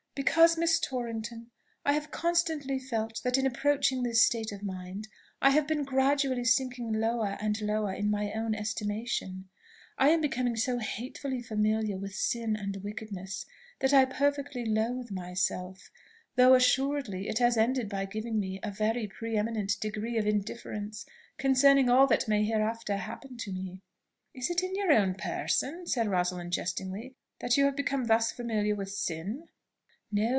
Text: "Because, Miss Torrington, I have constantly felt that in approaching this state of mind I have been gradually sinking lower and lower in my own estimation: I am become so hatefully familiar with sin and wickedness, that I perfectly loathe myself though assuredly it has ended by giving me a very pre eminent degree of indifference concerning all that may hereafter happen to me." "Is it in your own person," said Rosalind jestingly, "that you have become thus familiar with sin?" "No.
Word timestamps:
"Because, 0.13 0.57
Miss 0.57 0.77
Torrington, 0.77 1.51
I 1.85 1.93
have 1.93 2.11
constantly 2.11 2.77
felt 2.79 3.21
that 3.23 3.37
in 3.37 3.45
approaching 3.45 4.03
this 4.03 4.21
state 4.21 4.51
of 4.51 4.61
mind 4.61 5.07
I 5.41 5.51
have 5.51 5.65
been 5.65 5.85
gradually 5.85 6.43
sinking 6.43 6.91
lower 6.91 7.37
and 7.39 7.59
lower 7.61 7.93
in 7.93 8.11
my 8.11 8.33
own 8.33 8.53
estimation: 8.53 9.47
I 9.97 10.09
am 10.09 10.19
become 10.19 10.57
so 10.57 10.79
hatefully 10.79 11.41
familiar 11.41 11.97
with 11.97 12.13
sin 12.13 12.57
and 12.57 12.83
wickedness, 12.83 13.45
that 13.79 13.93
I 13.93 14.03
perfectly 14.03 14.65
loathe 14.65 15.11
myself 15.11 15.89
though 16.35 16.55
assuredly 16.55 17.29
it 17.29 17.39
has 17.39 17.55
ended 17.55 17.87
by 17.87 18.03
giving 18.03 18.37
me 18.37 18.59
a 18.61 18.69
very 18.69 19.07
pre 19.07 19.37
eminent 19.37 19.79
degree 19.79 20.17
of 20.17 20.27
indifference 20.27 21.05
concerning 21.37 21.89
all 21.89 22.05
that 22.07 22.27
may 22.27 22.43
hereafter 22.43 22.97
happen 22.97 23.37
to 23.37 23.53
me." 23.53 23.81
"Is 24.33 24.49
it 24.49 24.61
in 24.61 24.75
your 24.75 24.91
own 24.91 25.13
person," 25.13 25.87
said 25.87 26.09
Rosalind 26.09 26.51
jestingly, 26.51 27.15
"that 27.39 27.55
you 27.55 27.63
have 27.63 27.77
become 27.77 28.03
thus 28.07 28.33
familiar 28.33 28.75
with 28.75 28.91
sin?" 28.91 29.47
"No. 30.13 30.29